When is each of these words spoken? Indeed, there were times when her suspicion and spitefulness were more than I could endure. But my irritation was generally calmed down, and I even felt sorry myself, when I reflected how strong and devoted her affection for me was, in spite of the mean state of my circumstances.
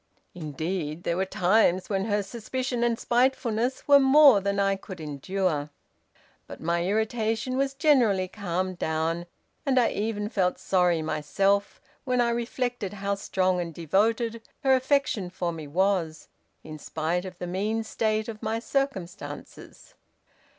Indeed, 0.33 1.03
there 1.03 1.15
were 1.15 1.27
times 1.27 1.87
when 1.87 2.05
her 2.05 2.23
suspicion 2.23 2.83
and 2.83 2.97
spitefulness 2.97 3.87
were 3.87 3.99
more 3.99 4.41
than 4.41 4.59
I 4.59 4.75
could 4.75 4.99
endure. 4.99 5.69
But 6.47 6.59
my 6.59 6.83
irritation 6.83 7.55
was 7.55 7.75
generally 7.75 8.27
calmed 8.27 8.79
down, 8.79 9.27
and 9.63 9.79
I 9.79 9.89
even 9.91 10.27
felt 10.27 10.57
sorry 10.57 11.03
myself, 11.03 11.79
when 12.03 12.19
I 12.19 12.31
reflected 12.31 12.93
how 12.93 13.13
strong 13.13 13.61
and 13.61 13.71
devoted 13.71 14.41
her 14.63 14.73
affection 14.73 15.29
for 15.29 15.51
me 15.51 15.67
was, 15.67 16.29
in 16.63 16.79
spite 16.79 17.23
of 17.23 17.37
the 17.37 17.45
mean 17.45 17.83
state 17.83 18.27
of 18.27 18.41
my 18.41 18.57
circumstances. 18.57 19.93